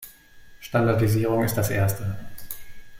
[0.61, 2.17] Standardisierung ist das erste.